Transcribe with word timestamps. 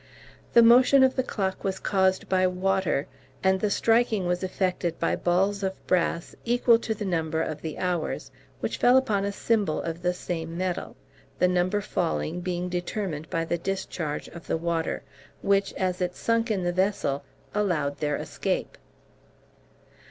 The 0.53 0.63
motion 0.63 1.03
of 1.03 1.15
the 1.15 1.21
clock 1.21 1.63
was 1.63 1.77
caused 1.79 2.27
by 2.27 2.47
water, 2.47 3.05
and 3.43 3.59
the 3.59 3.69
striking 3.69 4.25
was 4.25 4.41
effected 4.41 4.99
by 4.99 5.15
balls 5.15 5.61
of 5.61 5.77
brass 5.85 6.35
equal 6.43 6.79
to 6.79 6.95
the 6.95 7.05
number 7.05 7.39
of 7.39 7.61
the 7.61 7.77
hours, 7.77 8.31
which 8.61 8.77
fell 8.79 8.97
upon 8.97 9.25
a 9.25 9.31
cymbal 9.31 9.79
of 9.83 10.01
the 10.01 10.15
same 10.15 10.57
metal, 10.57 10.95
the 11.37 11.47
number 11.47 11.81
falling 11.81 12.41
being 12.41 12.67
determined 12.67 13.29
by 13.29 13.45
the 13.45 13.59
discharge 13.59 14.27
of 14.29 14.47
the 14.47 14.57
water, 14.57 15.03
which, 15.43 15.71
as 15.73 16.01
it 16.01 16.15
sunk 16.15 16.49
in 16.49 16.63
the 16.63 16.73
vessel, 16.73 17.23
allowed 17.53 17.99
their 17.99 18.15
escape. 18.15 18.79